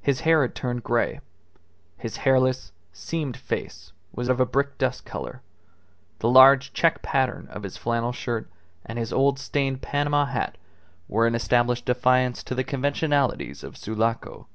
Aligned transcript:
His 0.00 0.20
hair 0.20 0.42
had 0.42 0.54
turned 0.54 0.84
grey, 0.84 1.18
his 1.98 2.18
hairless, 2.18 2.70
seamed 2.92 3.36
face 3.36 3.92
was 4.12 4.28
of 4.28 4.38
a 4.38 4.46
brick 4.46 4.78
dust 4.78 5.04
colour; 5.04 5.42
the 6.20 6.28
large 6.28 6.72
check 6.72 7.02
pattern 7.02 7.48
of 7.48 7.64
his 7.64 7.76
flannel 7.76 8.12
shirt 8.12 8.48
and 8.86 8.96
his 8.96 9.12
old 9.12 9.40
stained 9.40 9.82
Panama 9.82 10.26
hat 10.26 10.56
were 11.08 11.26
an 11.26 11.34
established 11.34 11.84
defiance 11.86 12.44
to 12.44 12.54
the 12.54 12.62
conventionalities 12.62 13.64
of 13.64 13.76
Sulaco. 13.76 14.46